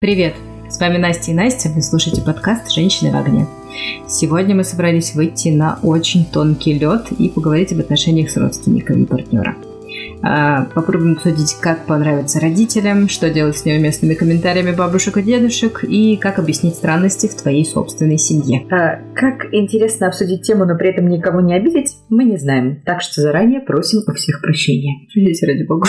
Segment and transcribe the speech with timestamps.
[0.00, 0.34] Привет!
[0.70, 3.48] С вами Настя и Настя, вы слушаете подкаст «Женщины в огне».
[4.06, 9.56] Сегодня мы собрались выйти на очень тонкий лед и поговорить об отношениях с родственниками партнера.
[10.22, 16.16] А, попробуем обсудить, как понравится родителям, что делать с неуместными комментариями бабушек и дедушек и
[16.16, 18.68] как объяснить странности в твоей собственной семье.
[18.70, 22.82] А, как интересно обсудить тему, но при этом никого не обидеть, мы не знаем.
[22.86, 25.08] Так что заранее просим у всех прощения.
[25.12, 25.88] Здесь ради бога.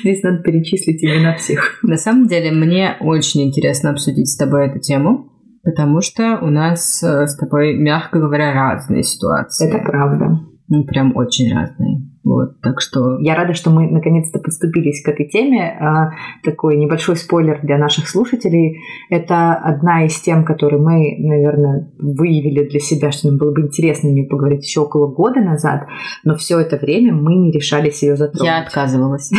[0.00, 1.78] Здесь надо перечислить имена всех.
[1.82, 7.02] На самом деле, мне очень интересно обсудить с тобой эту тему, потому что у нас
[7.02, 9.68] э, с тобой, мягко говоря, разные ситуации.
[9.68, 10.40] Это правда.
[10.68, 12.07] Ну, прям очень разные.
[12.24, 13.18] Вот, так что...
[13.20, 15.78] Я рада, что мы наконец-то подступились к этой теме.
[15.80, 16.10] А,
[16.42, 18.78] такой небольшой спойлер для наших слушателей.
[19.08, 24.08] Это одна из тем, которые мы, наверное, выявили для себя, что нам было бы интересно
[24.08, 25.86] нее поговорить еще около года назад,
[26.24, 28.46] но все это время мы не решались ее затронуть.
[28.46, 29.30] Я отказывалась.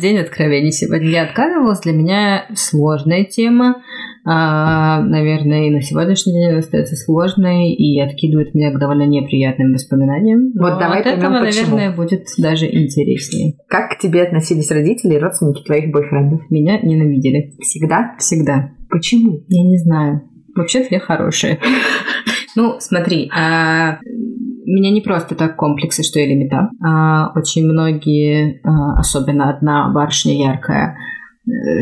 [0.00, 1.08] День откровений сегодня.
[1.08, 1.80] Я отказывалась.
[1.80, 3.82] Для меня сложная тема
[4.24, 10.52] наверное, и на сегодняшний день она остается сложной и откидывает меня к довольно неприятным воспоминаниям.
[10.58, 11.76] Вот Но давай от этого, поймем, почему.
[11.76, 13.54] наверное, будет даже интереснее.
[13.68, 16.42] Как к тебе относились родители и родственники твоих бойфрендов?
[16.50, 17.54] Меня ненавидели.
[17.60, 18.14] Всегда?
[18.18, 18.72] Всегда.
[18.90, 19.44] Почему?
[19.48, 20.22] Я не знаю.
[20.54, 21.58] Вообще-то я хорошая.
[22.56, 26.70] Ну, смотри, а, у меня не просто так комплексы, что я лимита.
[26.84, 30.96] А, очень многие, а, особенно одна барышня яркая,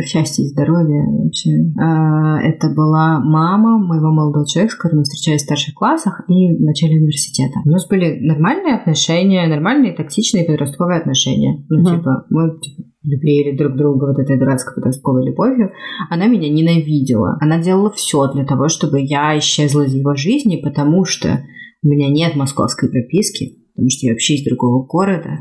[0.04, 1.50] счастья и здоровья вообще.
[1.80, 6.56] А, это была мама моего молодого человека, с которым мы встречались в старших классах и
[6.56, 7.60] в начале университета.
[7.64, 11.64] У нас были нормальные отношения, нормальные токсичные подростковые отношения.
[11.68, 15.72] Ну, mm типа, мы типа, любили друг друга вот этой дурацкой подростковой любовью.
[16.10, 17.38] Она меня ненавидела.
[17.40, 21.40] Она делала все для того, чтобы я исчезла из его жизни, потому что
[21.82, 25.38] у меня нет московской прописки, потому что я вообще из другого города,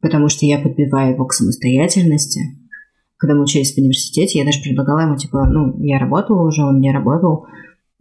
[0.00, 2.40] потому что я подбиваю его к самостоятельности,
[3.24, 6.78] когда мы учились в университете, я даже предлагала ему, типа, ну, я работала уже, он
[6.78, 7.46] не работал,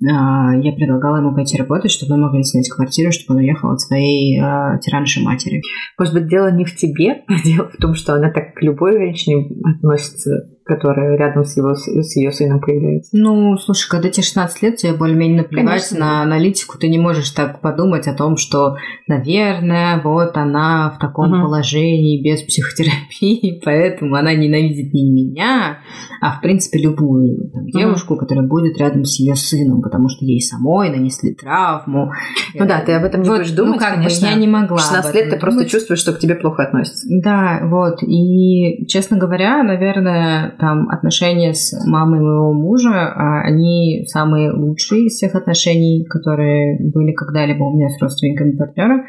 [0.06, 3.80] а, я предлагала ему пойти работать, чтобы мы могли снять квартиру, чтобы он уехал от
[3.80, 5.62] своей э, тиранши матери.
[5.98, 8.98] Может быть, дело не в тебе, а дело в том, что она так к любой
[8.98, 13.10] женщине относится которая рядом с, его, с ее сыном появляется.
[13.14, 16.00] Ну, слушай, когда тебе 16 лет, тебе более-менее наплевать Конечно.
[16.00, 18.76] на аналитику, ты не можешь так подумать о том, что,
[19.08, 21.42] наверное, вот она в таком угу.
[21.44, 25.80] положении без психотерапии, поэтому она ненавидит не меня,
[26.22, 28.22] а, в принципе, любую там, девушку, угу.
[28.22, 32.12] которая будет рядом с ее сыном, потому что ей самой нанесли травму.
[32.54, 34.28] Ну да, ты об этом не вот, будешь ну думать, ну, как конечно.
[34.28, 34.78] Бы, я не могла.
[34.78, 37.06] В 16 лет ты просто чувствуешь, что к тебе плохо относятся.
[37.10, 38.02] Да, вот.
[38.04, 45.14] И, честно говоря, наверное, там отношения с мамой моего мужа, а, они самые лучшие из
[45.14, 49.03] всех отношений, которые были когда-либо у меня с родственниками партнера.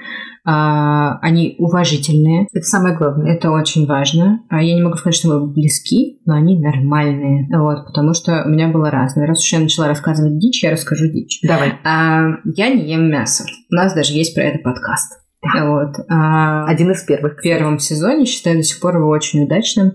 [0.46, 2.46] А, они уважительные.
[2.52, 3.34] Это самое главное.
[3.34, 4.40] Это очень важно.
[4.50, 7.48] А Я не могу сказать, что мы близки, но они нормальные.
[7.56, 9.26] Вот, потому что у меня было разное.
[9.26, 11.40] Раз уж я начала рассказывать дичь, я расскажу дичь.
[11.42, 11.74] Давай.
[11.82, 13.44] Я не ем мясо.
[13.70, 15.24] У нас даже есть про это подкаст.
[15.60, 15.94] Вот.
[16.08, 17.38] Один из первых.
[17.38, 19.92] В первом сезоне считаю до сих пор его очень удачным.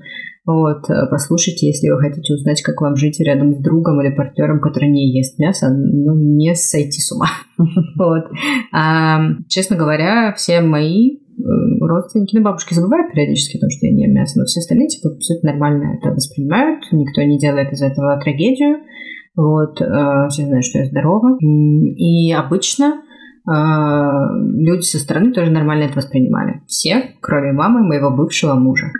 [0.49, 4.59] Вот, э, послушайте, если вы хотите узнать, как вам жить рядом с другом или партнером,
[4.59, 7.27] который не ест мясо, ну, не сойти с ума.
[7.95, 8.31] Вот.
[8.73, 11.41] А, честно говоря, все мои э,
[11.81, 14.87] родственники, ну, бабушки забывают периодически о том, что я не ем мясо, но все остальные,
[14.87, 18.77] типа, абсолютно нормально это воспринимают, никто не делает из этого трагедию,
[19.35, 23.03] вот, э, все знают, что я здорова, и обычно
[23.45, 26.61] люди со стороны тоже нормально это воспринимали.
[26.67, 28.91] Все, кроме мамы моего бывшего мужа.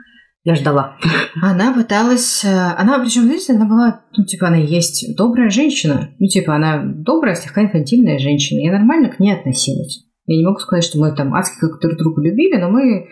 [0.50, 0.96] Я ждала.
[1.44, 2.44] Она пыталась...
[2.44, 6.10] Э, она, причем, знаете, она была, ну, типа, она есть добрая женщина.
[6.18, 8.66] Ну, типа, она добрая, слегка инфантильная женщина.
[8.66, 10.08] Я нормально к ней относилась.
[10.26, 13.06] Я не могу сказать, что мы там адски как друг друга любили, но мы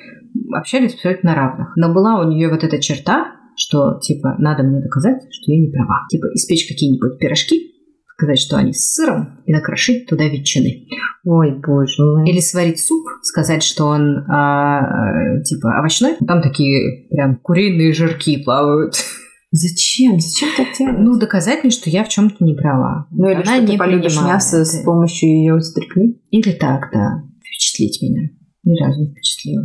[0.55, 1.73] общались абсолютно на равных.
[1.75, 5.71] Но была у нее вот эта черта, что, типа, надо мне доказать, что я не
[5.71, 6.07] права.
[6.09, 7.76] Типа, испечь какие-нибудь пирожки,
[8.17, 10.87] сказать, что они с сыром, и накрошить туда ветчины.
[11.23, 12.27] Ой, боже мой.
[12.27, 16.15] Или сварить суп, сказать, что он а, типа овощной.
[16.25, 18.95] Там такие прям куриные жирки плавают.
[19.51, 20.19] Зачем?
[20.19, 20.97] Зачем так делать?
[20.97, 23.07] Ну, доказать мне, что я в чем-то не права.
[23.11, 26.19] Ну, или Она что не ты полюбишь мясо с помощью ее стрипни?
[26.31, 27.23] Или так, да.
[27.45, 28.29] Впечатлить меня.
[28.63, 29.63] Ни разу не впечатлила.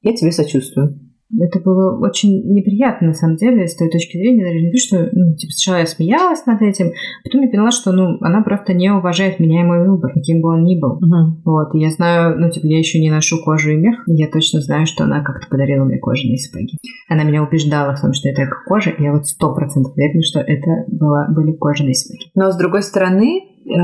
[0.00, 0.98] Я тебе сочувствую.
[1.38, 5.08] Это было очень неприятно, на самом деле, с той точки зрения, даже не то, что,
[5.12, 6.92] ну, типа, сначала я смеялась над этим,
[7.22, 10.48] потом я поняла, что, ну, она просто не уважает меня и мой выбор, каким бы
[10.50, 10.98] он ни был.
[10.98, 11.40] Uh-huh.
[11.44, 14.28] Вот, и я знаю, ну, типа, я еще не ношу кожу и мех, и я
[14.28, 16.78] точно знаю, что она как-то подарила мне кожаные сапоги.
[17.08, 20.40] Она меня убеждала в том, что это кожа, и я вот сто процентов уверена, что
[20.40, 22.30] это была, были кожаные сапоги.
[22.34, 23.76] Но, с другой стороны, э,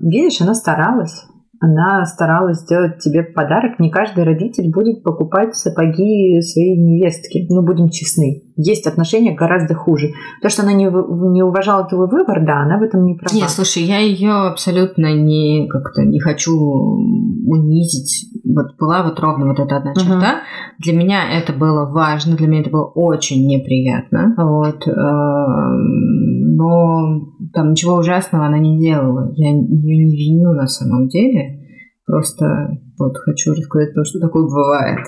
[0.00, 1.26] видишь, она старалась.
[1.60, 3.78] Она старалась сделать тебе подарок.
[3.78, 7.46] Не каждый родитель будет покупать сапоги своей невестки.
[7.50, 8.44] Ну, будем честны.
[8.56, 10.10] Есть отношения гораздо хуже.
[10.40, 13.34] То, что она не, не уважала твой выбор, да, она в этом не права.
[13.34, 18.26] Нет, слушай, я ее абсолютно не как-то не хочу унизить.
[18.44, 20.14] Вот была вот ровно вот эта одна черта.
[20.16, 20.80] Угу.
[20.80, 24.34] Для меня это было важно, для меня это было очень неприятно.
[24.36, 24.86] Вот.
[24.86, 29.32] Эм, но там ничего ужасного она не делала.
[29.34, 31.60] Я ее не виню на самом деле.
[32.06, 35.00] Просто вот хочу рассказать то, что такое бывает.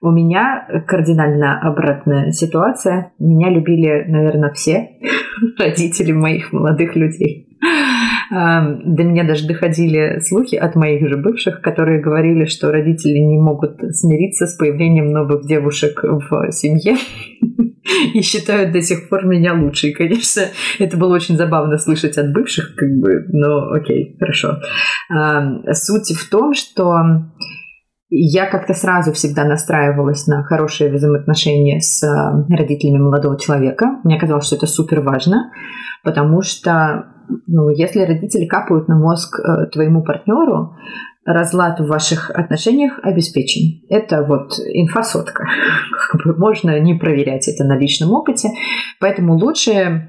[0.00, 3.12] У меня кардинально обратная ситуация.
[3.18, 4.90] Меня любили, наверное, все
[5.58, 7.58] родители моих молодых людей.
[8.30, 13.80] До меня даже доходили слухи от моих же бывших, которые говорили, что родители не могут
[13.94, 16.96] смириться с появлением новых девушек в семье
[18.14, 19.92] и считают до сих пор меня лучшей.
[19.92, 20.42] Конечно,
[20.78, 24.58] это было очень забавно слышать от бывших, как бы, но окей, хорошо.
[25.72, 26.94] Суть в том, что
[28.08, 32.02] я как-то сразу всегда настраивалась на хорошие взаимоотношения с
[32.48, 34.00] родителями молодого человека.
[34.04, 35.50] Мне казалось, что это супер важно,
[36.04, 37.15] потому что
[37.46, 40.76] ну, если родители капают на мозг э, твоему партнеру,
[41.24, 43.84] разлад в ваших отношениях обеспечен.
[43.88, 45.44] Это вот инфосотка.
[46.12, 48.50] Как бы можно не проверять это на личном опыте.
[49.00, 50.08] Поэтому лучше э,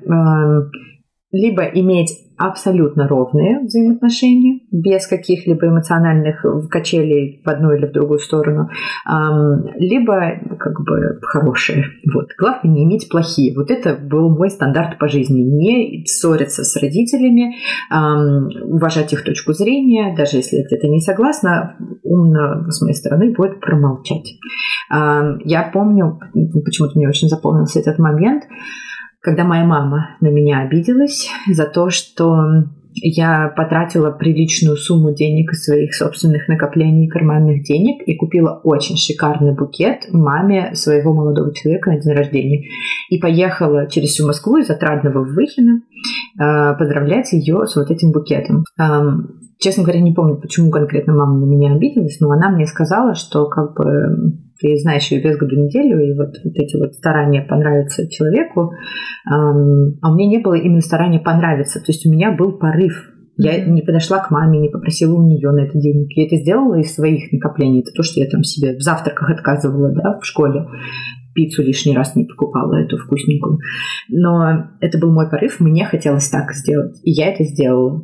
[1.31, 8.69] либо иметь абсолютно ровные взаимоотношения, без каких-либо эмоциональных качелей в одну или в другую сторону,
[9.75, 11.85] либо как бы хорошие.
[12.13, 12.29] Вот.
[12.37, 13.55] Главное не иметь плохие.
[13.55, 15.41] Вот это был мой стандарт по жизни.
[15.41, 17.55] Не ссориться с родителями,
[17.89, 24.37] уважать их точку зрения, даже если где-то не согласна, умно с моей стороны будет промолчать.
[24.89, 28.43] Я помню, почему-то мне очень запомнился этот момент,
[29.27, 32.63] когда моя мама на меня обиделась за то, что
[32.93, 39.53] я потратила приличную сумму денег из своих собственных накоплений карманных денег и купила очень шикарный
[39.53, 42.69] букет маме своего молодого человека на день рождения.
[43.09, 45.81] И поехала через всю Москву из Отрадного в Выхино
[46.39, 48.63] э, поздравлять ее с вот этим букетом.
[49.59, 53.49] Честно говоря, не помню, почему конкретно мама на меня обиделась, но она мне сказала, что
[53.49, 58.09] как бы ты знаешь ее без году неделю, и вот, вот эти вот старания понравиться
[58.09, 58.71] человеку,
[59.31, 63.13] эм, а у меня не было именно старания понравиться, то есть у меня был порыв.
[63.39, 66.07] Я не подошла к маме, не попросила у нее на это денег.
[66.17, 67.81] Я это сделала из своих накоплений.
[67.81, 70.65] Это то, что я там себе в завтраках отказывала да, в школе
[71.37, 73.59] пиццу лишний раз не покупала, эту вкусненькую.
[74.09, 78.03] Но это был мой порыв, мне хотелось так сделать, и я это сделала.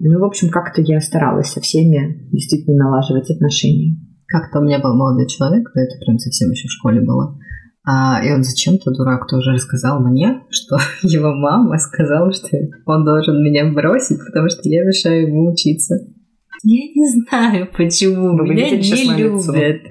[0.00, 3.98] Ну, в общем, как-то я старалась со всеми действительно налаживать отношения.
[4.28, 7.38] Как-то у меня был молодой человек, это прям совсем еще в школе было.
[7.88, 12.48] А, и он зачем-то, дурак, тоже рассказал мне, что его мама сказала, что
[12.84, 15.94] он должен меня бросить, потому что я мешаю ему учиться.
[16.64, 18.36] Я не знаю, почему.
[18.36, 19.82] Вы меня не любят.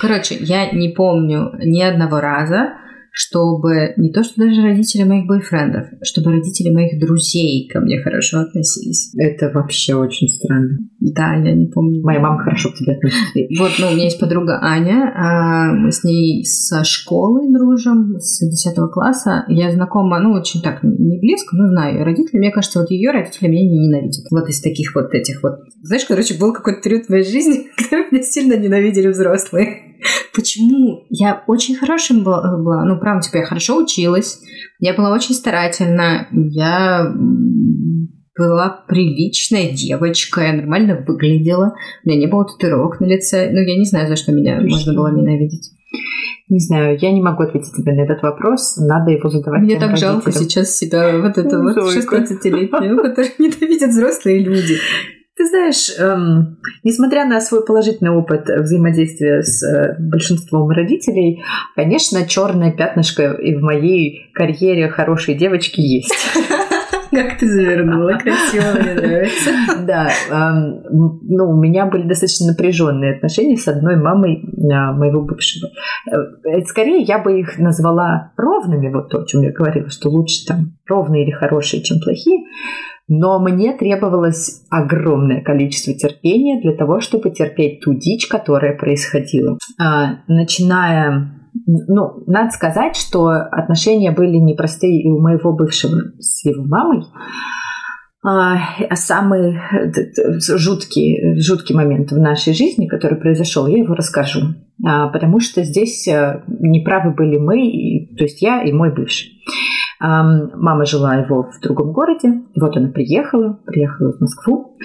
[0.00, 2.72] Короче, я не помню ни одного раза,
[3.12, 8.40] чтобы не то, что даже родители моих бойфрендов, чтобы родители моих друзей ко мне хорошо
[8.40, 9.12] относились.
[9.18, 10.78] Это вообще очень странно.
[10.98, 12.02] Да, я не помню.
[12.02, 13.22] Моя мама хорошо к тебе относится.
[13.62, 18.40] Вот, ну, у меня есть подруга Аня, а, мы с ней со школы дружим, с
[18.40, 19.44] 10 класса.
[19.48, 22.38] Я знакома, ну, очень так, не близко, но знаю ее родители.
[22.38, 24.24] Мне кажется, вот ее родители меня не ненавидят.
[24.30, 25.58] Вот из таких вот этих вот...
[25.82, 29.91] Знаешь, короче, был какой-то период в моей жизни, когда меня сильно ненавидели взрослые.
[30.34, 31.04] Почему?
[31.08, 34.40] Я очень хорошим была, ну, правда, типа, я хорошо училась,
[34.78, 37.12] я была очень старательна, я
[38.36, 43.76] была приличная девочка, я нормально выглядела, у меня не было татуировок на лице, ну, я
[43.76, 45.70] не знаю, за что меня можно было ненавидеть.
[46.48, 49.90] Не знаю, я не могу ответить тебе на этот вопрос, надо его задавать Мне так
[49.90, 50.12] родителям.
[50.12, 54.76] жалко сейчас себя, вот это вот 16-летнюю, которую ненавидят взрослые люди.
[55.34, 61.42] Ты знаешь, эм, несмотря на свой положительный опыт взаимодействия с э, большинством родителей,
[61.74, 66.14] конечно, черное пятнышко и в моей карьере хорошей девочки есть.
[67.10, 69.50] Как ты завернула, красиво, мне нравится.
[69.86, 75.68] Да, эм, ну, у меня были достаточно напряженные отношения с одной мамой э, моего бывшего.
[76.10, 80.46] Э, скорее, я бы их назвала ровными, вот то, о чем я говорила, что лучше
[80.46, 82.44] там ровные или хорошие, чем плохие.
[83.08, 89.58] Но мне требовалось огромное количество терпения для того, чтобы терпеть ту дичь, которая происходила.
[89.80, 96.64] А, начиная ну, надо сказать, что отношения были непростые и у моего бывшего с его
[96.64, 97.04] мамой.
[98.24, 99.58] А самый
[100.56, 104.54] жуткий, жуткий момент в нашей жизни, который произошел, я его расскажу.
[104.84, 109.30] А, потому что здесь э, неправы были мы, то есть я и мой бывший.
[110.02, 114.76] Мама жила его в другом городе, вот она приехала, приехала в Москву.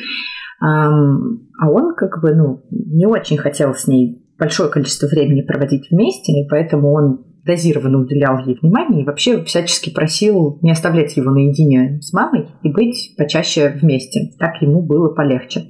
[0.61, 6.33] А он как бы, ну, не очень хотел с ней большое количество времени проводить вместе,
[6.33, 11.99] и поэтому он дозированно уделял ей внимание и вообще всячески просил не оставлять его наедине
[12.01, 14.33] с мамой и быть почаще вместе.
[14.37, 15.63] Так ему было полегче.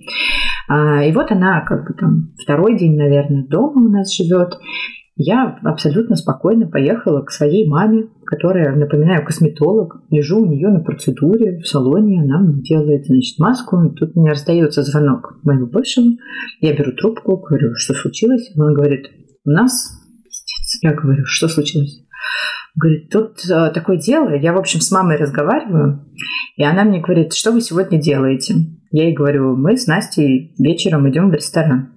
[0.67, 4.57] А, и вот она как бы там второй день, наверное, дома у нас живет.
[5.15, 10.01] Я абсолютно спокойно поехала к своей маме, которая, напоминаю, косметолог.
[10.09, 13.83] Лежу у нее на процедуре в салоне, она мне делает, значит, маску.
[13.85, 16.17] И тут у меня раздается звонок моему бывшему.
[16.59, 18.51] Я беру трубку, говорю, что случилось?
[18.57, 19.07] Он говорит,
[19.45, 19.93] у нас.
[20.83, 22.05] Я говорю, что случилось?
[22.75, 26.05] Говорит, тут э, такое дело, я, в общем, с мамой разговариваю,
[26.57, 28.53] и она мне говорит, что вы сегодня делаете?
[28.91, 31.96] Я ей говорю, мы с Настей вечером идем в ресторан.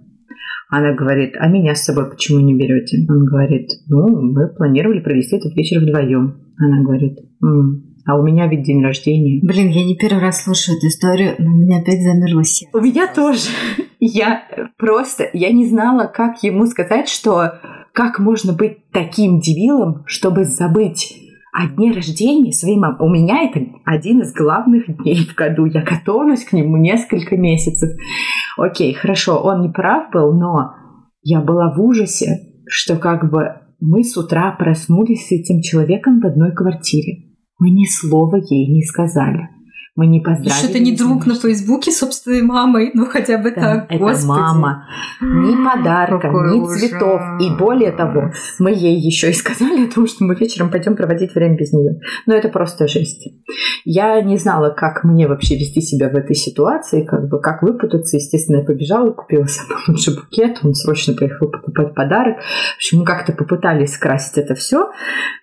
[0.71, 3.05] Она говорит, а меня с собой почему не берете?
[3.09, 6.37] Он говорит, ну, мы планировали провести этот вечер вдвоем.
[6.59, 9.41] Она говорит, М, а у меня ведь день рождения.
[9.43, 12.77] Блин, я не первый раз слушаю эту историю, но у меня опять замерло сердце.
[12.77, 13.49] У меня тоже.
[13.99, 14.45] Я
[14.79, 17.59] просто, я не знала, как ему сказать, что
[17.93, 22.97] как можно быть таким дебилом, чтобы забыть о дне рождения мамы.
[23.01, 25.67] У меня это один из главных дней в году.
[25.67, 27.91] Я готовлюсь к нему несколько месяцев.
[28.57, 30.75] Окей, хорошо, он не прав был, но
[31.23, 36.27] я была в ужасе, что как бы мы с утра проснулись с этим человеком в
[36.27, 37.31] одной квартире.
[37.59, 39.49] Мы ни слова ей не сказали.
[40.01, 40.49] Мы не поздравили.
[40.55, 44.29] Что это не друг на Фейсбуке собственной мамой, ну хотя бы Да, так, это господи.
[44.29, 44.87] мама.
[45.21, 46.81] Ни подарка, Какой ни ужас.
[46.81, 47.21] цветов.
[47.39, 51.35] И более того, мы ей еще и сказали о том, что мы вечером пойдем проводить
[51.35, 52.01] время без нее.
[52.25, 53.29] Но это просто жесть.
[53.85, 58.17] Я не знала, как мне вообще вести себя в этой ситуации, как бы как выпутаться.
[58.17, 62.39] Естественно, я побежала, купила самый лучший букет, он срочно поехал покупать подарок.
[62.39, 64.93] В общем, мы как-то попытались скрасить это все,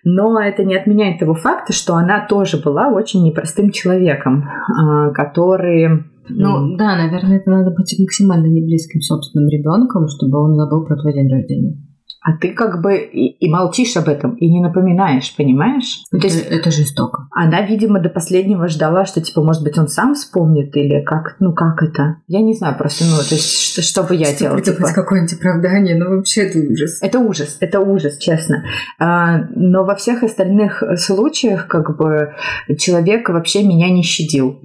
[0.02, 6.04] но это не отменяет того факта, что она тоже была очень непростым человеком, а, который
[6.28, 10.96] Ну да, наверное, это надо быть максимально не близким собственным ребенком, чтобы он забыл про
[10.96, 11.87] твой день рождения.
[12.28, 16.02] А ты как бы и, и молчишь об этом, и не напоминаешь, понимаешь?
[16.12, 17.26] Ну, то Это, есть это жестоко.
[17.30, 21.54] она, видимо, до последнего ждала, что, типа, может быть, он сам вспомнит, или как, ну,
[21.54, 22.16] как это?
[22.26, 24.60] Я не знаю просто, ну, то есть, что, что бы я делала?
[24.60, 24.88] типа?
[24.94, 26.98] какое-нибудь оправдание, ну вообще это ужас.
[27.00, 28.62] Это ужас, это ужас, честно.
[28.98, 32.34] А, но во всех остальных случаях, как бы,
[32.76, 34.60] человек вообще меня не щадил,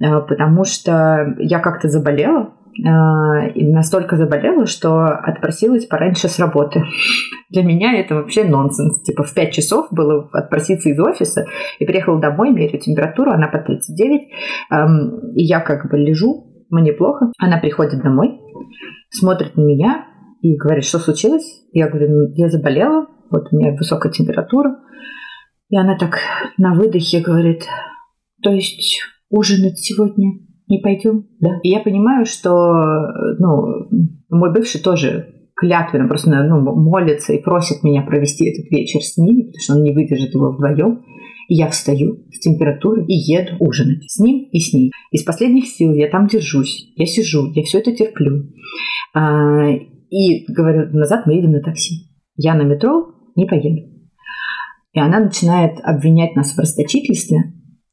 [0.00, 6.84] А, потому что я как-то заболела, и настолько заболела, что отпросилась пораньше с работы.
[7.50, 9.02] Для меня это вообще нонсенс.
[9.02, 11.46] Типа в 5 часов было отпроситься из офиса
[11.78, 14.22] и приехала домой, меряю температуру, она по 39,
[14.70, 17.32] ам, и я как бы лежу, мне плохо.
[17.38, 18.40] Она приходит домой,
[19.10, 20.06] смотрит на меня
[20.42, 21.64] и говорит, что случилось?
[21.72, 24.76] Я говорю, «Ну, я заболела, вот у меня высокая температура.
[25.68, 26.18] И она так
[26.56, 27.64] на выдохе говорит,
[28.42, 31.26] то есть ужинать сегодня не пойдем?
[31.40, 31.58] Да.
[31.62, 32.52] И я понимаю, что
[33.38, 33.88] ну,
[34.28, 39.42] мой бывший тоже клятвенно просто ну, молится и просит меня провести этот вечер с ними,
[39.42, 41.04] потому что он не выдержит его вдвоем.
[41.48, 44.92] И я встаю с температурой и еду ужинать с ним и с ней.
[45.10, 48.50] Из последних сил я там держусь, я сижу, я все это терплю.
[49.14, 52.10] А, и говорю, назад мы едем на такси.
[52.36, 53.88] Я на метро не поеду.
[54.92, 57.38] И она начинает обвинять нас в расточительстве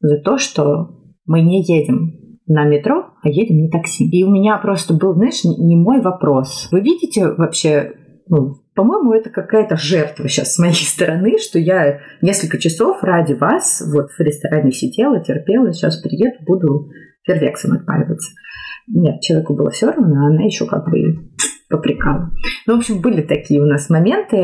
[0.02, 0.90] за то, что
[1.26, 4.08] мы не едем на метро, а едем на такси.
[4.08, 6.70] И у меня просто был, знаешь, не мой вопрос.
[6.72, 7.94] Вы видите вообще,
[8.28, 13.84] ну, по-моему, это какая-то жертва сейчас с моей стороны, что я несколько часов ради вас
[13.94, 16.90] вот в ресторане сидела, терпела, сейчас приеду, буду
[17.26, 18.32] фейерверксом отпаиваться.
[18.88, 21.32] Нет, человеку было все равно, она еще как бы
[21.70, 22.32] попрекала.
[22.68, 24.38] Ну, в общем, были такие у нас моменты.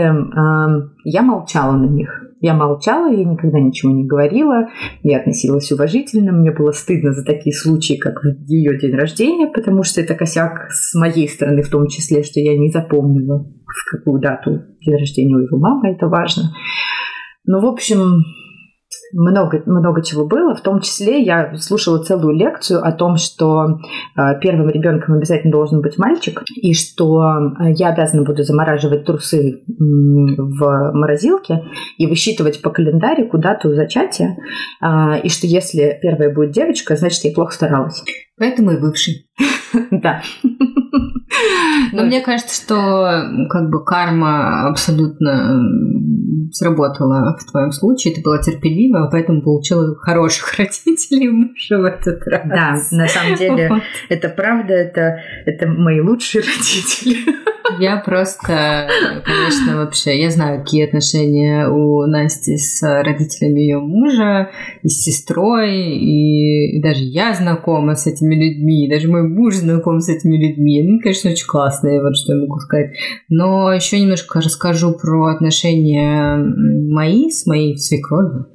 [1.03, 2.09] Я молчала на них.
[2.41, 4.67] Я молчала, я никогда ничего не говорила,
[5.03, 8.15] я относилась уважительно, мне было стыдно за такие случаи, как
[8.47, 12.57] ее день рождения, потому что это косяк с моей стороны в том числе, что я
[12.57, 16.51] не запомнила, в какую дату день рождения у его мамы, это важно.
[17.45, 18.23] Ну, в общем,
[19.13, 20.55] много, много чего было.
[20.55, 23.79] В том числе я слушала целую лекцию о том, что
[24.15, 29.63] э, первым ребенком обязательно должен быть мальчик, и что э, я обязана буду замораживать трусы
[29.67, 31.63] в морозилке
[31.97, 34.37] и высчитывать по календарику дату зачатия,
[34.81, 38.03] э, и что если первая будет девочка, значит, я плохо старалась.
[38.41, 39.27] Поэтому и бывший.
[39.91, 40.21] Да.
[41.93, 45.61] Но мне кажется, что как бы карма абсолютно
[46.51, 48.15] сработала в твоем случае.
[48.15, 52.89] Ты была терпелива, поэтому получила хороших родителей мужа в этот раз.
[52.89, 53.83] Да, на самом деле, Вот.
[54.09, 57.17] это правда, это, это мои лучшие родители.
[57.79, 58.89] Я просто,
[59.23, 64.49] конечно, вообще, я знаю, какие отношения у Насти с родителями ее мужа,
[64.83, 69.55] и с сестрой, и, и даже я знакома с этими людьми, и даже мой муж
[69.55, 70.83] знаком с этими людьми.
[70.83, 72.91] Ну, конечно, очень классные, вот что я могу сказать.
[73.29, 78.47] Но еще немножко расскажу про отношения мои с моей свекровью.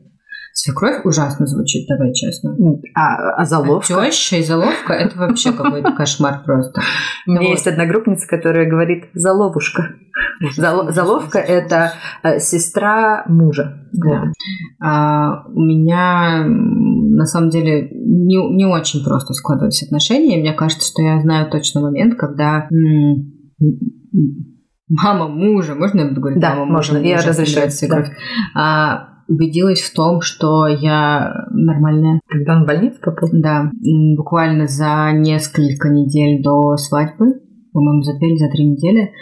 [0.58, 2.56] Свекровь ужасно звучит, давай честно.
[2.94, 4.00] А, а заловка?
[4.00, 6.80] А теща и заловка– это вообще какой-то кошмар просто.
[7.26, 9.96] У меня есть одна группница, которая говорит «заловушка».
[10.56, 13.86] Зал, заловка– это э, сестра мужа.
[13.92, 14.32] Да.
[14.80, 20.40] А, у меня на самом деле не, не очень просто складывались отношения.
[20.40, 22.66] Мне кажется, что я знаю точно момент, когда
[24.88, 27.10] мама мужа, можно я буду говорить да, мама можно, мужа?
[27.10, 27.70] я разрешаю.
[27.90, 28.04] Да.
[28.54, 32.20] А, убедилась в том, что я нормальная.
[32.28, 33.28] Когда он в больницу попал?
[33.32, 33.70] Да.
[34.16, 37.40] Буквально за несколько недель до свадьбы,
[37.72, 39.12] по-моему, за две или за три недели,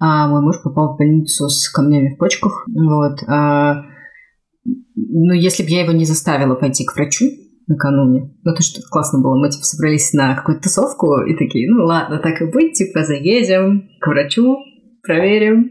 [0.00, 2.66] а, мой муж попал в больницу с камнями в почках.
[2.68, 3.18] Вот.
[3.28, 3.82] А,
[4.64, 7.24] ну, если бы я его не заставила пойти к врачу,
[7.66, 8.30] накануне.
[8.44, 9.36] Ну, то, что классно было.
[9.36, 13.88] Мы, типа, собрались на какую-то тусовку и такие, ну, ладно, так и быть, типа, заедем
[14.00, 14.56] к врачу,
[15.02, 15.70] проверим.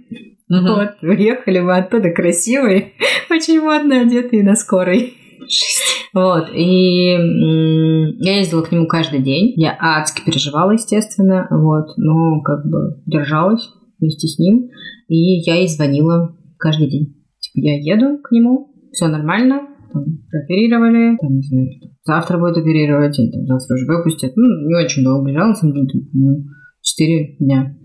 [0.52, 0.68] Угу.
[0.68, 2.92] Вот, уехали мы оттуда красивые,
[3.32, 5.14] очень модно одетые на скорой.
[6.14, 7.14] Вот, и
[8.20, 9.54] я ездила к нему каждый день.
[9.56, 14.70] Я адски переживала, естественно, вот, но как бы держалась вместе с ним.
[15.08, 17.16] И я ей звонила каждый день.
[17.40, 19.62] Типа, я еду к нему, все нормально,
[19.94, 21.70] там, прооперировали, там, не знаю,
[22.04, 24.34] завтра будет оперировать, или там, завтра уже выпустят.
[24.36, 26.44] Ну, не очень долго лежала, на самом деле, ну,
[26.82, 27.78] 4 дня.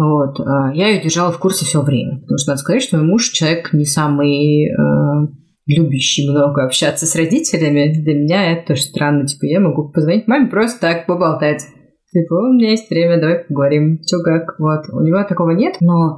[0.00, 0.40] Вот.
[0.40, 3.28] А, я ее держала в курсе все время, потому что надо сказать, что мой муж
[3.28, 5.26] человек не самый э,
[5.66, 7.92] любящий много общаться с родителями.
[7.92, 9.26] Для меня это тоже странно.
[9.26, 11.66] Типа, я могу позвонить маме просто так поболтать.
[12.12, 13.98] Типа, у меня есть время, давай поговорим.
[14.02, 14.58] Че как?
[14.58, 14.88] Вот.
[14.90, 16.16] У него такого нет, но...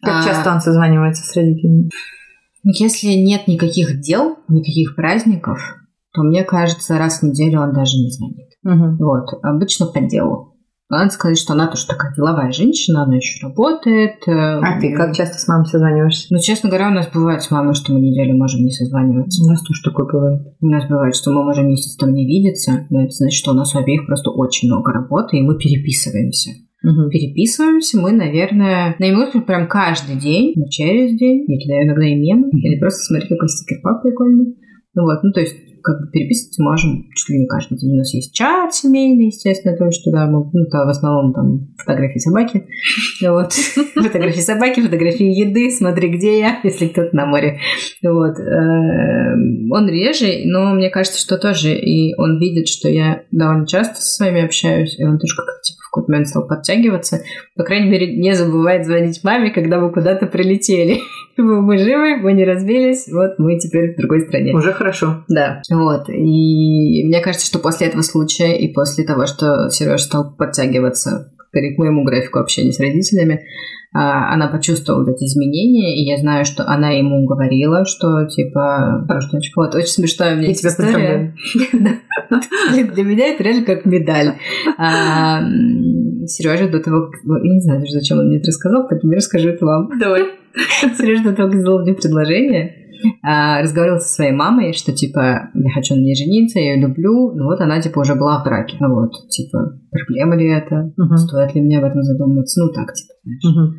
[0.00, 0.24] Как а...
[0.24, 1.90] часто он созванивается с родителями?
[2.62, 5.58] Если нет никаких дел, никаких праздников,
[6.12, 8.48] то мне кажется, раз в неделю он даже не звонит.
[8.62, 9.04] Угу.
[9.04, 9.26] Вот.
[9.42, 10.53] Обычно по делу.
[10.98, 14.26] Надо сказать, что она тоже такая деловая женщина, она еще работает.
[14.26, 16.26] Э, а ты как часто с мамой созваниваешься?
[16.30, 19.42] Ну, честно говоря, у нас бывает с мамой, что мы неделю можем не созваниваться.
[19.42, 20.42] У нас тоже такое бывает.
[20.60, 23.54] У нас бывает, что мы можем месяц там не видеться, но это значит, что у
[23.54, 26.50] нас у обеих просто очень много работы, и мы переписываемся.
[26.84, 27.10] Угу.
[27.10, 31.44] Переписываемся мы, наверное, на минутку прям каждый день, но через день.
[31.48, 34.56] Я кидаю иногда и мемы, или просто смотрю, какой стикер-пак прикольный.
[34.94, 37.92] Ну вот, ну то есть как бы переписываться можем чуть ли не каждый день.
[37.92, 41.74] У нас есть чат семейный, естественно, то, что да, мы, ну, то в основном там
[41.78, 42.64] фотографии собаки.
[43.22, 43.52] Вот.
[43.52, 47.58] Фотографии собаки, фотографии еды, смотри, где я, если кто-то на море.
[48.02, 48.38] Вот.
[48.38, 53.96] Эм, он реже, но мне кажется, что тоже, и он видит, что я довольно часто
[54.00, 57.20] со вами общаюсь, и он тоже как-то типа в какой-то момент стал подтягиваться.
[57.56, 61.00] По крайней мере, не забывает звонить маме, когда мы куда-то прилетели.
[61.36, 64.54] Мы живы, мы не разбились, вот мы теперь в другой стране.
[64.54, 65.24] Уже хорошо.
[65.28, 65.62] Да.
[65.70, 66.08] Вот.
[66.08, 71.78] И мне кажется, что после этого случая и после того, что Сереж стал подтягиваться к
[71.78, 73.44] моему графику общения с родителями,
[73.96, 79.06] она почувствовала эти изменения, и я знаю, что она ему говорила, что типа,
[79.54, 81.34] вот очень смешная у меня есть история.
[82.94, 84.34] Для меня это реально как медаль.
[84.78, 85.42] А,
[86.26, 89.50] Сережа до того, я не знаю даже, зачем он мне это рассказал, поэтому я расскажу
[89.50, 89.88] это вам.
[89.98, 90.24] Давай.
[90.98, 92.83] Сережа до того, как сделал мне предложение,
[93.22, 97.32] а, разговаривала со своей мамой, что, типа, я хочу на ней жениться, я ее люблю,
[97.34, 98.76] ну вот она, типа, уже была в браке.
[98.80, 100.92] Ну вот, типа, проблема ли это?
[100.98, 101.16] Uh-huh.
[101.16, 102.62] Стоит ли мне в этом задумываться?
[102.62, 103.56] Ну так, типа, знаешь.
[103.56, 103.78] Uh-huh.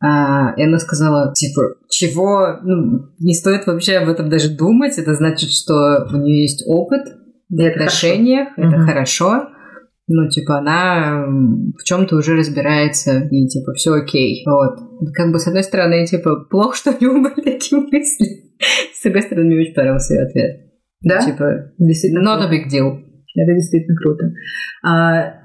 [0.00, 2.58] А, и она сказала, типа, чего?
[2.62, 4.98] Ну, не стоит вообще об этом даже думать.
[4.98, 7.02] Это значит, что у нее есть опыт
[7.48, 8.86] в отношениях, это uh-huh.
[8.86, 9.48] хорошо
[10.06, 14.44] ну, типа, она в чем-то уже разбирается, и, типа, все окей.
[14.46, 14.78] Вот.
[15.14, 18.43] Как бы, с одной стороны, типа, плохо, что у него были такие мысли.
[18.60, 20.60] С другой стороны, мне очень понравился ее ответ.
[21.02, 21.20] Да?
[21.20, 22.20] Типа, действительно.
[22.20, 23.02] Not a big deal.
[23.36, 24.32] Это действительно круто.
[24.82, 25.42] А,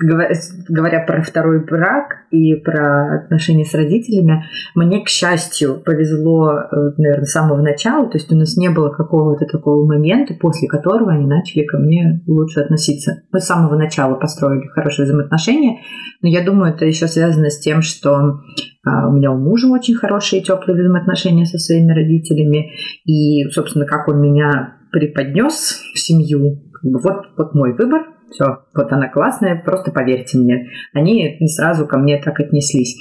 [0.00, 7.24] говоря про второй брак и про отношения с родителями, мне, к счастью, повезло, э, наверное,
[7.24, 11.26] с самого начала, то есть у нас не было какого-то такого момента, после которого они
[11.26, 13.22] начали ко мне лучше относиться.
[13.30, 15.80] Мы с самого начала построили хорошие взаимоотношения,
[16.22, 18.40] но я думаю, это еще связано с тем, что
[18.84, 22.72] а, у меня у мужа очень хорошие теплые взаимоотношения со своими родителями,
[23.04, 29.08] и, собственно, как он меня преподнес в семью, вот, вот мой выбор, все, вот она
[29.08, 30.70] классная, просто поверьте мне.
[30.92, 32.98] Они не сразу ко мне так отнеслись.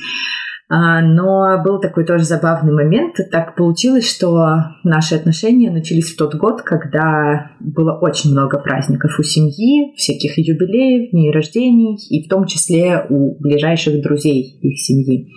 [0.72, 3.16] А, но был такой тоже забавный момент.
[3.32, 9.24] Так получилось, что наши отношения начались в тот год, когда было очень много праздников у
[9.24, 15.34] семьи, всяких юбилеев, дней рождений, и в том числе у ближайших друзей их семьи.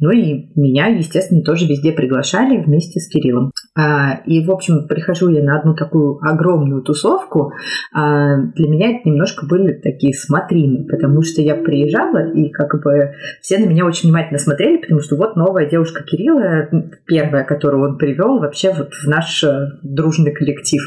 [0.00, 3.50] Ну и меня, естественно, тоже везде приглашали вместе с Кириллом.
[3.76, 7.52] А, и, в общем, прихожу я на одну такую огромную тусовку.
[7.94, 13.12] А, для меня это немножко были такие смотрины, потому что я приезжала, и как бы
[13.42, 16.68] все на меня очень внимательно смотрели, потому что вот новая девушка Кирилла,
[17.06, 20.82] первая, которую он привел вообще вот в наш э, дружный коллектив.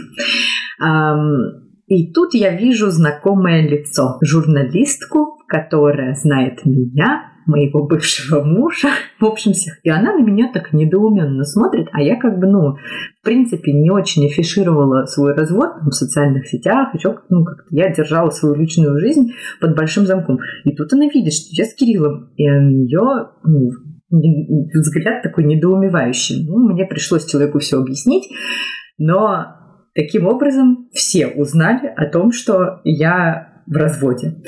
[1.87, 8.87] И тут я вижу знакомое лицо, журналистку, которая знает меня, моего бывшего мужа,
[9.19, 9.75] в общем, всех.
[9.83, 13.91] И она на меня так недоуменно смотрит, а я как бы, ну, в принципе, не
[13.91, 19.33] очень афишировала свой развод в социальных сетях, еще, ну, как-то я держала свою личную жизнь
[19.61, 20.39] под большим замком.
[20.63, 23.69] И тут она видит, что я с Кириллом, и у нее, ну,
[24.73, 26.47] взгляд такой недоумевающий.
[26.47, 28.27] Ну, мне пришлось человеку все объяснить,
[28.97, 29.45] но
[29.93, 34.41] таким образом все узнали о том, что я в разводе.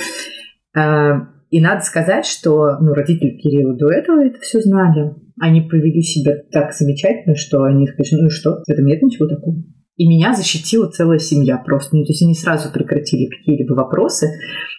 [0.76, 5.16] А, и надо сказать, что ну, родители Кирилла до этого это все знали.
[5.40, 9.28] Они повели себя так замечательно, что они сказали, ну и что, в этом нет ничего
[9.28, 9.56] такого.
[9.98, 11.96] И меня защитила целая семья просто.
[11.96, 14.28] Ну, то есть они сразу прекратили какие-либо вопросы.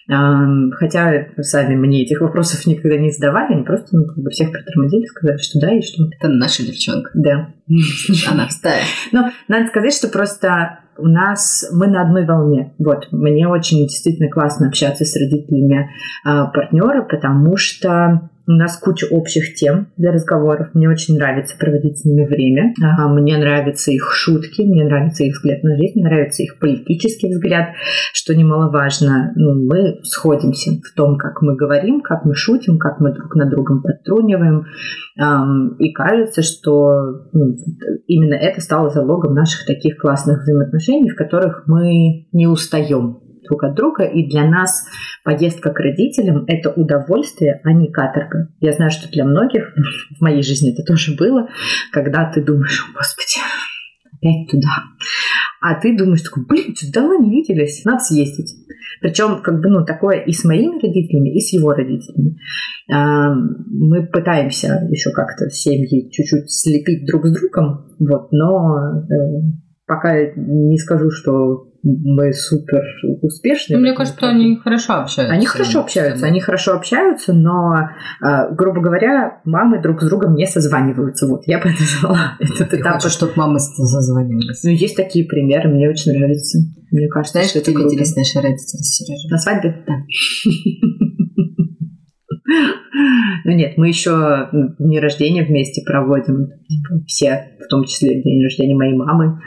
[0.07, 3.53] Хотя сами мне этих вопросов никогда не задавали.
[3.53, 6.03] Они просто ну, как бы всех притормозили, сказали, что да и что.
[6.19, 7.09] Это наша девчонка.
[7.15, 7.53] Да.
[8.31, 8.81] Она в стае.
[9.11, 12.73] Но надо сказать, что просто у нас мы на одной волне.
[12.79, 15.89] Вот, мне очень действительно классно общаться с родителями
[16.25, 20.69] э, партнера, потому что у нас куча общих тем для разговоров.
[20.73, 22.73] Мне очень нравится проводить с ними время.
[23.09, 27.69] Мне нравятся их шутки, мне нравится их взгляд на жизнь, мне нравится их политический взгляд,
[28.13, 29.33] что немаловажно.
[29.35, 33.49] Ну, мы сходимся в том, как мы говорим, как мы шутим, как мы друг над
[33.49, 34.65] другом подтруниваем.
[35.79, 37.57] И кажется, что ну,
[38.07, 43.75] именно это стало залогом наших таких классных взаимоотношений, в которых мы не устаем друг от
[43.75, 44.85] друга, и для нас
[45.23, 48.49] поездка к родителям– это удовольствие, а не каторга.
[48.59, 49.73] Я знаю, что для многих,
[50.17, 51.49] в моей жизни это тоже было,
[51.91, 53.39] когда ты думаешь, господи,
[54.05, 54.83] опять туда.
[55.61, 58.53] А ты думаешь, такой, блин, что давно не виделись, надо съездить.
[59.01, 62.37] Причем, как бы, ну, такое и с моими родителями, и с его родителями.
[62.89, 69.41] Мы пытаемся еще как-то семьи чуть-чуть слепить друг с другом, вот, но э,
[69.85, 72.81] пока не скажу, что мы супер
[73.21, 73.77] успешные.
[73.77, 75.33] Ну, мне кажется, что они хорошо общаются.
[75.33, 77.89] Они хорошо общаются, они хорошо общаются, но,
[78.21, 81.27] а, грубо говоря, мамы друг с другом не созваниваются.
[81.27, 82.95] Вот, я бы назвала этот Ты этап.
[82.95, 84.63] Хочешь, чтобы мамы созванивались?
[84.63, 86.59] Ну, есть такие примеры, мне очень нравится.
[86.91, 87.89] Мне кажется, Знаешь, что это круто.
[87.89, 89.29] виделись наши родители с Сережей?
[89.29, 89.83] На свадьбе?
[89.85, 89.93] Да.
[93.43, 96.47] Ну нет, мы еще дни рождения вместе проводим.
[96.67, 99.39] Типа, все, в том числе день рождения моей мамы.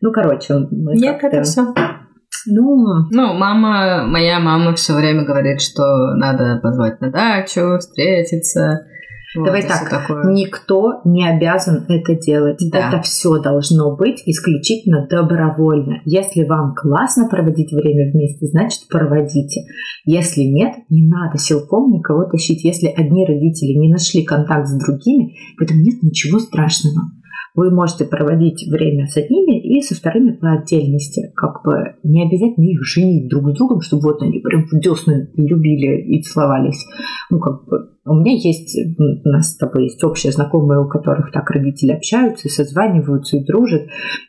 [0.00, 1.74] Ну, короче, мы Нет, это все.
[2.46, 8.86] Ну, ну, мама, моя мама все время говорит, что надо позвать на дачу, встретиться.
[9.36, 10.32] Вот, Давай так, такое.
[10.32, 12.58] никто не обязан это делать.
[12.72, 12.88] Да.
[12.88, 16.00] Это все должно быть исключительно добровольно.
[16.04, 19.60] Если вам классно проводить время вместе, значит проводите.
[20.04, 22.64] Если нет, не надо силком никого тащить.
[22.64, 27.12] Если одни родители не нашли контакт с другими, в этом нет ничего страшного
[27.54, 31.32] вы можете проводить время с одними и со вторыми по отдельности.
[31.34, 35.30] Как бы не обязательно их женить друг с другом, чтобы вот они прям в десны
[35.34, 36.86] любили и целовались.
[37.30, 41.32] Ну, как бы у меня есть, у нас с тобой есть общие знакомые, у которых
[41.32, 43.82] так родители общаются, и созваниваются, и дружат,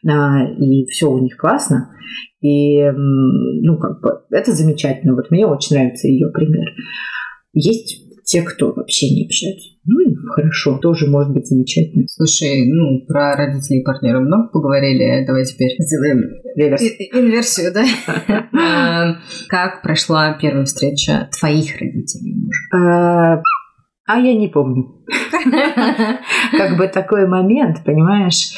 [0.07, 1.89] а, и все у них классно.
[2.41, 5.15] И, ну, как бы, это замечательно.
[5.15, 6.67] Вот мне очень нравится ее пример.
[7.53, 9.70] Есть те, кто вообще не общаются.
[9.85, 12.05] Ну и хорошо, тоже может быть замечательно.
[12.07, 15.25] Слушай, ну, про родителей и партнера много поговорили.
[15.25, 16.21] Давай теперь сделаем
[16.55, 16.81] реверс.
[16.83, 17.83] инверсию, да?
[18.53, 19.15] А,
[19.47, 22.61] как прошла первая встреча твоих родителей мужа?
[22.73, 23.41] А,
[24.05, 25.03] а я не помню.
[26.51, 28.53] Как бы такой момент, понимаешь?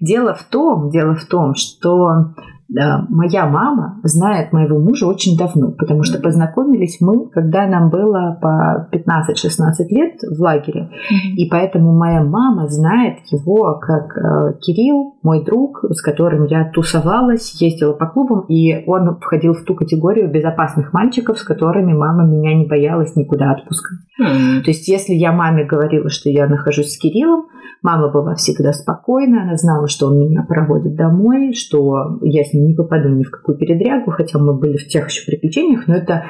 [0.00, 2.34] Дело в том, дело в том, что
[2.68, 8.88] моя мама знает моего мужа очень давно, потому что познакомились мы, когда нам было по
[8.92, 10.90] 15-16 лет в лагере.
[11.36, 17.60] И поэтому моя мама знает его как э, Кирилл, мой друг, с которым я тусовалась,
[17.60, 22.54] ездила по клубам, и он входил в ту категорию безопасных мальчиков, с которыми мама меня
[22.54, 23.98] не боялась никуда отпускать.
[24.18, 27.46] То есть если я маме говорила, что я нахожусь с Кириллом,
[27.86, 32.66] мама была всегда спокойна, она знала, что он меня проводит домой, что я с ним
[32.66, 36.24] не попаду ни в какую передрягу, хотя мы были в тех еще приключениях, но это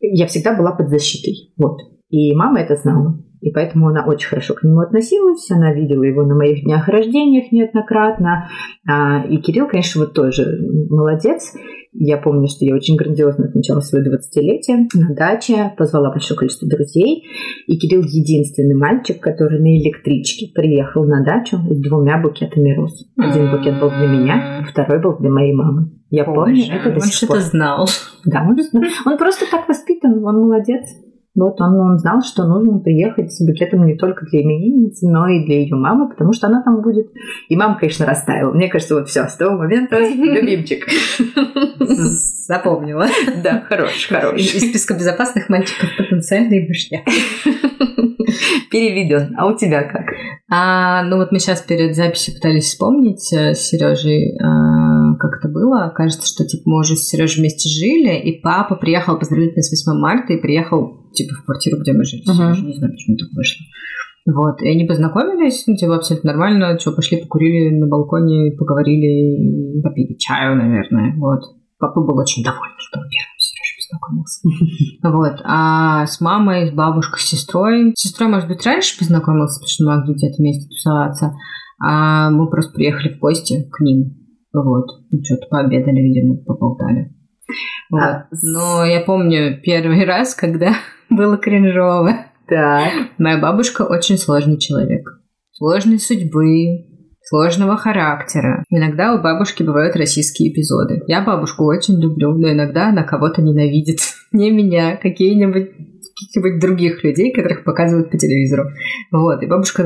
[0.00, 1.52] я всегда была под защитой.
[1.56, 1.78] Вот.
[2.10, 3.16] И мама это знала.
[3.40, 7.52] И поэтому она очень хорошо к нему относилась, она видела его на моих днях рождениях
[7.52, 8.48] неоднократно.
[8.88, 10.44] А, и Кирилл, конечно, вот тоже
[10.90, 11.54] молодец.
[12.00, 17.24] Я помню, что я очень грандиозно отмечала свое 20-летие на даче, позвала большое количество друзей.
[17.66, 23.04] И Кирилл единственный мальчик, который на электричке приехал на дачу с двумя букетами роз.
[23.16, 25.90] Один букет был для меня, второй был для моей мамы.
[26.10, 27.36] Я Боже, помню это до сих пор.
[27.36, 27.88] Он что-то знал.
[28.24, 28.56] Да, он,
[29.04, 30.84] он просто так воспитан, он молодец.
[31.38, 35.44] Вот он, он знал, что нужно приехать с букетом не только для именинницы, но и
[35.44, 37.12] для ее мамы, потому что она там будет.
[37.48, 38.52] И мама, конечно, растаяла.
[38.52, 40.84] Мне кажется, вот все, с того момента любимчик.
[41.78, 43.06] Запомнила.
[43.42, 44.40] Да, хорош, хорош.
[44.40, 47.02] Из списка безопасных мальчиков потенциальный башня.
[48.70, 49.34] Переведен.
[49.38, 50.06] А у тебя как?
[50.50, 55.48] А, ну вот мы сейчас перед записью пытались вспомнить э, с Сережей, а, как это
[55.48, 55.92] было.
[55.94, 59.86] Кажется, что типа мы уже с Сережей вместе жили, и папа приехал поздравить нас с
[59.86, 62.22] 8 марта и приехал типа в квартиру, где мы жили.
[62.22, 62.34] Uh-huh.
[62.34, 63.64] Сережа, не знаю, почему так вышло.
[64.26, 70.16] Вот, и они познакомились, ну, типа, абсолютно нормально, что, пошли покурили на балконе, поговорили, попили
[70.18, 71.40] чаю, наверное, вот.
[71.78, 73.38] Папа был очень доволен, что он первым
[73.88, 74.48] познакомился.
[75.02, 75.40] Вот.
[75.44, 77.92] А с мамой, с бабушкой, с сестрой.
[77.94, 81.32] С сестрой, может быть, раньше познакомился, потому что могли где-то вместе тусоваться.
[81.80, 84.16] А мы просто приехали в гости к ним.
[84.52, 84.86] Вот.
[85.10, 87.14] Ну, что-то пообедали, видимо, поболтали.
[87.90, 88.02] Вот.
[88.02, 88.28] А...
[88.42, 90.74] Но я помню первый раз, когда
[91.10, 92.26] было кринжово.
[92.48, 92.92] Так.
[93.18, 95.06] Моя бабушка очень сложный человек.
[95.52, 96.86] Сложной судьбы,
[97.22, 98.64] сложного характера.
[98.70, 101.02] Иногда у бабушки бывают российские эпизоды.
[101.06, 103.98] Я бабушку очень люблю, но иногда она кого-то ненавидит.
[104.32, 108.64] Не меня, какие-нибудь каких-нибудь других людей, которых показывают по телевизору.
[109.12, 109.42] Вот.
[109.42, 109.84] И бабушка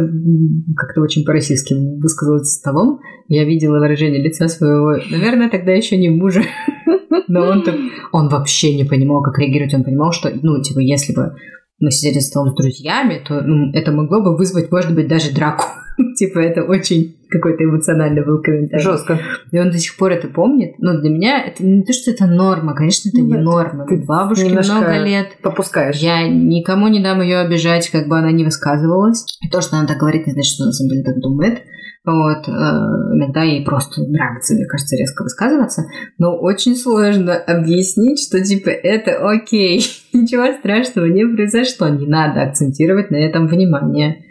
[0.76, 3.00] как-то очень по-российски высказалась за столом.
[3.28, 6.42] Я видела выражение лица своего, наверное, тогда еще не мужа.
[7.28, 7.64] Но он,
[8.12, 9.74] он вообще не понимал, как реагировать.
[9.74, 11.34] Он понимал, что, ну, типа, если бы
[11.80, 15.34] мы сидели за столом с друзьями, то ну, это могло бы вызвать, может быть, даже
[15.34, 15.64] драку.
[16.16, 18.82] типа, это очень какой-то эмоциональный был комментарий.
[18.82, 19.18] Жестко.
[19.50, 20.74] И он до сих пор это помнит.
[20.78, 22.74] Но для меня это не то, что это норма.
[22.74, 23.86] Конечно, это ну, не норма.
[23.86, 25.38] Ты бабушке много лет.
[25.42, 25.96] Попускаешь.
[25.96, 29.24] Я никому не дам ее обижать, как бы она не высказывалась.
[29.40, 31.62] И то, что она так говорит, не значит, что она на самом деле так думает.
[32.04, 35.84] Вот, э, иногда ей просто нравится, мне кажется, резко высказываться,
[36.18, 43.12] но очень сложно объяснить, что типа это окей, ничего страшного не произошло, не надо акцентировать
[43.12, 44.24] на этом внимание.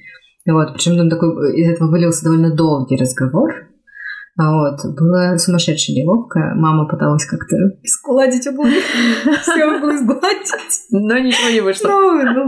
[0.45, 3.51] Вот, причем там такой, из этого вылился довольно долгий разговор.
[4.38, 6.54] Вот, было сумасшедше неловко.
[6.56, 8.71] Мама пыталась как-то складить углы.
[9.41, 10.88] Все углы сгладить.
[10.89, 11.89] Но ничего не вышло.
[11.89, 12.45] Ну, ну,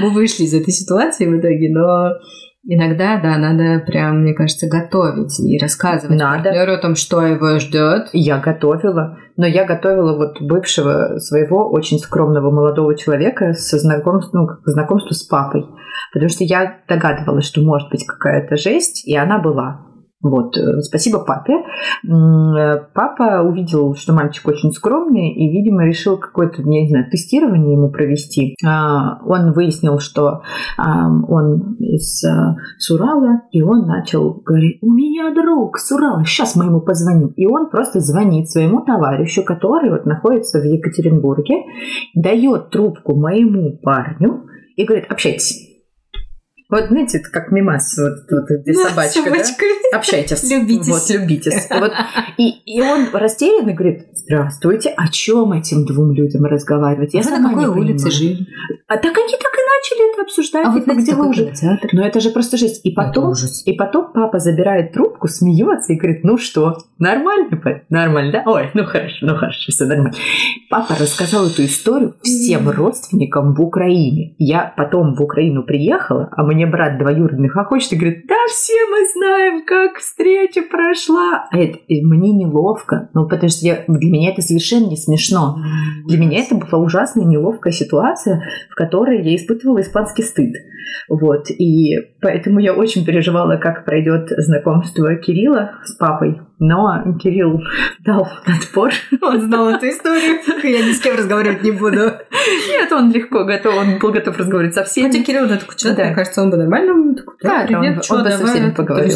[0.00, 2.10] мы вышли из этой ситуации в итоге, но
[2.70, 6.50] Иногда, да, надо прям, мне кажется, готовить и рассказывать надо.
[6.50, 8.10] партнеру о том, что его ждет.
[8.12, 14.70] Я готовила, но я готовила вот бывшего своего очень скромного молодого человека со знакомством, ну,
[14.70, 15.64] знакомству с папой.
[16.12, 19.86] Потому что я догадывалась, что может быть какая-то жесть, и она была.
[20.20, 21.52] Вот, э, спасибо папе.
[21.54, 27.90] Э, папа увидел, что мальчик очень скромный и, видимо, решил какое-то, не знаю, тестирование ему
[27.90, 28.56] провести.
[28.66, 30.42] А, он выяснил, что
[30.76, 36.64] он из э, Сурала, и он начал говорить, у меня друг с Урала, сейчас мы
[36.64, 37.28] ему позвоним.
[37.36, 41.62] И он просто звонит своему товарищу, который вот находится в Екатеринбурге,
[42.14, 45.67] дает трубку моему парню и говорит, общайтесь.
[46.70, 49.96] Вот, знаете, это как мимас, вот, вот где да, собачка, да?
[49.96, 50.50] Общайтесь.
[50.50, 50.88] Любитесь.
[50.88, 51.66] Вот, любитесь.
[51.70, 51.92] Вот.
[52.36, 57.14] И, и он растерянно говорит, здравствуйте, о чем этим двум людям разговаривать?
[57.14, 58.46] Я а сама на какой улице жили?
[58.86, 60.66] А так они так и начали это обсуждать.
[60.66, 61.46] А вот типа, где вы уже?
[61.52, 61.88] Театр.
[61.92, 62.84] Но это же просто жесть.
[62.84, 63.32] И потом,
[63.64, 68.42] и потом папа забирает трубку, смеется и говорит, ну что, нормально, нормально, да?
[68.44, 70.16] Ой, ну хорошо, ну хорошо, все нормально.
[70.70, 74.34] Папа рассказал эту историю всем родственникам в Украине.
[74.38, 79.06] Я потом в Украину приехала, а мне брат двоюродный хохочет и говорит, да все мы
[79.14, 81.46] знаем, как встреча прошла.
[81.52, 85.56] А это, мне неловко, ну потому что я, для меня это совершенно не смешно.
[86.08, 90.52] Для меня это была ужасная неловкая ситуация, в которой я испытывала испанский стыд.
[91.08, 96.40] Вот, и поэтому я очень переживала, как пройдет знакомство Кирилла с папой.
[96.58, 97.62] Но Кирилл
[98.00, 98.90] дал отпор.
[99.22, 100.38] Он знал эту историю.
[100.64, 102.17] Я ни с кем разговаривать не буду.
[102.30, 105.06] Нет, он легко готов, он был готов разговаривать со всеми.
[105.10, 106.04] Хотя Кирилл, да, такой человек, да.
[106.06, 108.70] мне кажется, он бы нормально такой, да, да привет, он, что, он бы со всеми
[108.70, 109.08] поговорил.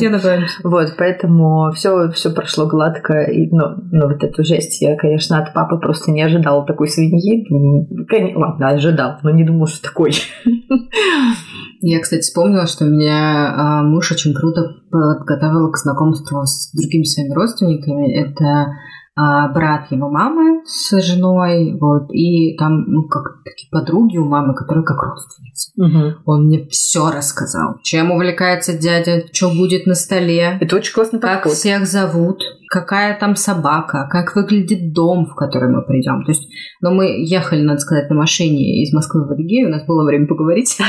[0.65, 3.23] Вот, поэтому все, все прошло гладко.
[3.23, 7.47] И, ну, ну, вот эту жесть я, конечно, от папы просто не ожидала такой свиньи.
[8.35, 10.13] Ладно, ожидал, но не думал, что такой.
[11.85, 17.35] Я, кстати, вспомнила, что меня а, муж очень круто подготовил к знакомству с другими своими
[17.35, 18.15] родственниками.
[18.15, 18.69] Это
[19.15, 24.85] брат его мамы с женой, вот, и там, ну, как такие подруги у мамы, которые
[24.85, 25.73] как родственницы.
[25.77, 26.23] Угу.
[26.25, 27.77] Он мне все рассказал.
[27.83, 30.57] Чем увлекается дядя, что будет на столе.
[30.61, 31.53] Это очень классно Как подход.
[31.53, 36.25] всех зовут, какая там собака, как выглядит дом, в который мы придем.
[36.25, 36.49] То есть,
[36.81, 40.27] ну, мы ехали, надо сказать, на машине из Москвы в Адыгею, у нас было время
[40.27, 40.79] поговорить.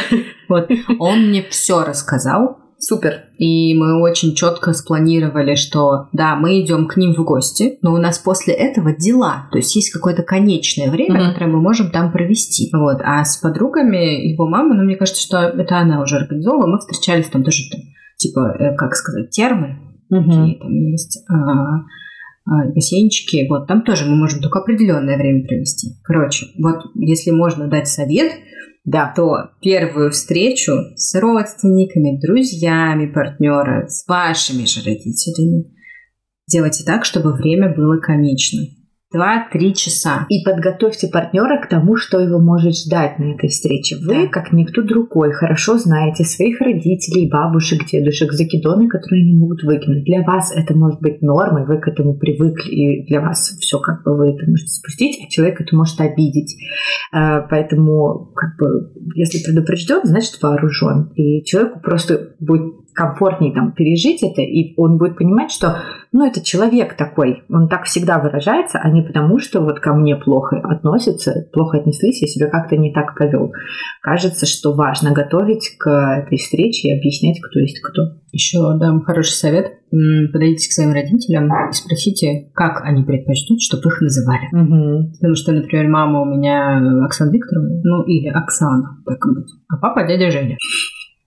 [0.49, 0.69] Вот.
[0.99, 3.23] Он мне все рассказал, Супер.
[3.37, 7.97] и мы очень четко спланировали, что да, мы идем к ним в гости, но у
[7.97, 9.47] нас после этого дела.
[9.51, 11.33] То есть есть какое-то конечное время, Мгм.
[11.33, 12.69] которое мы можем там провести.
[12.73, 13.01] Вот.
[13.03, 17.27] А с подругами его мамы, ну, мне кажется, что это она уже организовала, мы встречались
[17.27, 17.81] там тоже, там,
[18.17, 21.35] типа, э, как сказать, термы, какие там есть, а,
[22.45, 25.91] а, бассейнчики, вот, там тоже мы можем только определенное время провести.
[26.03, 28.31] Короче, вот, если можно дать совет,
[28.85, 29.13] Да.
[29.15, 35.73] то первую встречу с родственниками, друзьями партнера, с вашими же родителями
[36.53, 38.61] делайте так, чтобы время было конечно.
[39.13, 40.25] Два-три часа.
[40.29, 43.97] И подготовьте партнера к тому, что его может ждать на этой встрече.
[43.97, 44.27] Вы, Да.
[44.27, 50.03] как никто другой, хорошо знаете своих родителей, бабушек, дедушек, закидоны, которые они могут выкинуть.
[50.05, 54.03] Для вас это может быть нормой, вы к этому привыкли, и для вас все как
[54.03, 56.55] бы вы это можете спустить, а человек это может обидеть.
[57.13, 61.11] Э, Поэтому, как бы, если предупрежден, значит вооружен.
[61.15, 66.43] И человеку просто будет комфортнее там пережить это, и он будет понимать, что, ну, это
[66.43, 71.47] человек такой, он так всегда выражается, а не потому, что вот ко мне плохо относятся,
[71.51, 73.51] плохо отнеслись, я себя как-то не так повел.
[74.01, 78.01] Кажется, что важно готовить к этой встрече и объяснять, кто есть кто.
[78.31, 79.73] Еще дам хороший совет.
[80.31, 84.49] Подойдите к своим родителям и спросите, как они предпочтут, чтобы их называли.
[84.49, 89.51] Потому что, например, мама у меня Оксана Викторовна, ну или Оксана, так и быть.
[89.69, 90.57] А папа дядя Женя.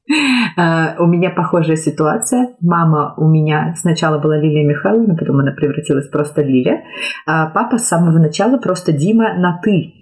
[0.56, 2.54] Э, У меня похожая ситуация.
[2.60, 6.82] Мама у меня сначала была Лилия Михайловна, потом она превратилась просто Лиля.
[7.26, 9.92] А папа с самого начала просто Дима на «ты».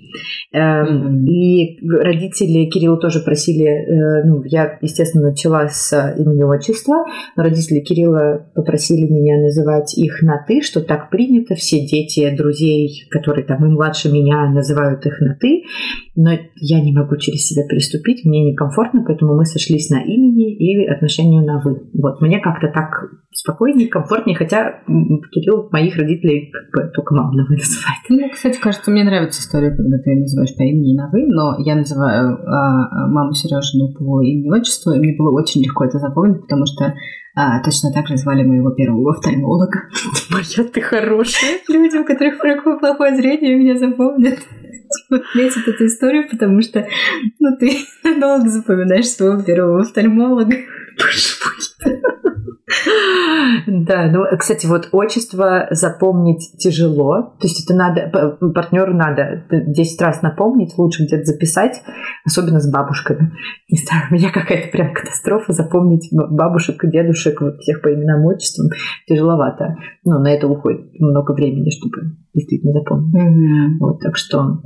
[0.53, 1.27] Мгм.
[1.27, 7.05] И родители Кирилла тоже просили, э, ну, я, естественно, начала с имени отчества,
[7.37, 13.07] но родители Кирилла попросили меня называть их на «ты», что так принято, все дети друзей,
[13.11, 15.65] которые там и младше меня, называют их на «ты»,
[16.17, 20.87] но я не могу через себя переступить, мне некомфортно, поэтому мы сошлись на имени и
[20.87, 21.83] отношению на «вы».
[21.95, 27.45] Вот, мне как-то так спокойнее, комфортнее, хотя Кирилл моих родителей как бы только мама на
[27.45, 27.99] «вы» называет.
[28.09, 31.57] Ну, кстати, кажется, мне нравится история, когда ты называешь по имени и на «вы», но
[31.59, 35.99] я называю а, маму Сережину по имени и отчеству, и мне было очень легко это
[35.99, 36.95] запомнить, потому что
[37.37, 39.89] а, точно так же звали моего первого офтальмолога.
[40.31, 41.59] Моя ты хорошая.
[41.69, 44.39] Люди, у которых плохое плохое зрение, меня запомнят.
[44.39, 46.87] Типа, Метит эту историю, потому что
[47.41, 47.79] ну, ты
[48.21, 50.57] долго запоминаешь своего первого офтальмолога.
[53.67, 57.35] Да, ну, кстати, вот отчество запомнить тяжело.
[57.39, 61.83] То есть это надо, партнеру надо 10 раз напомнить, лучше где-то записать,
[62.25, 63.33] особенно с бабушками.
[63.69, 68.25] Не знаю, у меня какая-то прям катастрофа запомнить бабушек и дедушек вот всех по именам
[68.25, 68.69] отчествам
[69.07, 69.77] тяжеловато.
[70.05, 73.81] Ну, на это уходит много времени, чтобы действительно запомнить.
[73.81, 74.63] Вот, так что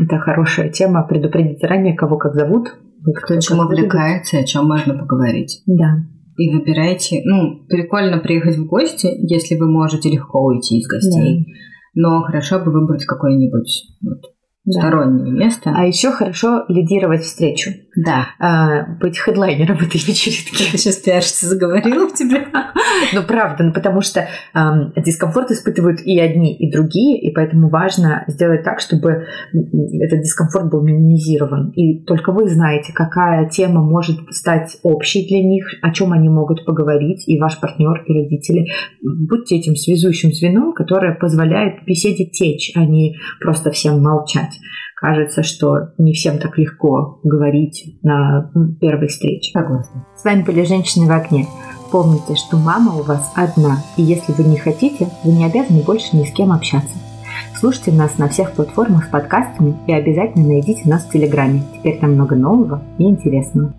[0.00, 1.06] это хорошая тема.
[1.06, 2.68] Предупредить заранее, кого как зовут.
[3.04, 3.92] Вот Кто чем как выглядит.
[3.92, 5.62] увлекается, о чем можно поговорить.
[5.66, 6.06] Да.
[6.36, 7.22] И выбирайте.
[7.24, 11.46] Ну, прикольно приехать в гости, если вы можете легко уйти из гостей.
[11.94, 14.33] Но хорошо бы выбрать какое-нибудь вот,
[14.66, 14.80] Да.
[14.80, 15.74] стороннее место.
[15.76, 17.70] А еще хорошо лидировать встречу.
[17.96, 18.28] Да.
[18.38, 20.70] а, быть хедлайнером этой вечеринки.
[20.72, 22.46] Ты сейчас пиарщица заговорила в тебе.
[23.12, 24.26] Ну, правда, ну, потому что
[24.96, 30.82] дискомфорт испытывают и одни, и другие, и поэтому важно сделать так, чтобы этот дискомфорт был
[30.82, 31.70] минимизирован.
[31.70, 36.64] И только вы знаете, какая тема может стать общей для них, о чем они могут
[36.64, 38.66] поговорить, и ваш партнер, и родители.
[39.02, 44.53] Будьте этим связующим звеном, которое позволяет беседе течь, а не просто всем молчать.
[44.96, 49.52] Кажется, что не всем так легко говорить на первой встрече.
[49.52, 50.06] Согласна.
[50.16, 51.46] С вами были «Женщины в окне».
[51.90, 56.16] Помните, что мама у вас одна, и если вы не хотите, вы не обязаны больше
[56.16, 56.96] ни с кем общаться.
[57.56, 61.62] Слушайте нас на всех платформах с подкастами и обязательно найдите нас в Телеграме.
[61.74, 63.74] Теперь там много нового и интересного.